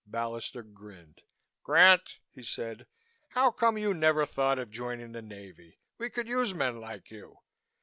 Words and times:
Ballister 0.09 0.63
grinned. 0.63 1.21
"Grant," 1.61 2.17
he 2.31 2.41
said. 2.41 2.87
"How 3.33 3.51
come 3.51 3.77
you 3.77 3.93
never 3.93 4.25
thought 4.25 4.57
of 4.57 4.71
joining 4.71 5.11
the 5.11 5.21
Navy. 5.21 5.77
We 5.99 6.09
could 6.09 6.27
use 6.27 6.55
men 6.55 6.79
like 6.79 7.11
you. 7.11 7.37